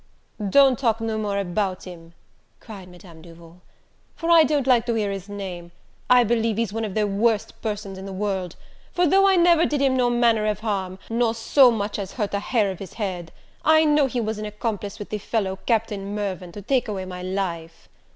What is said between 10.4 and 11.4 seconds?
of harm, nor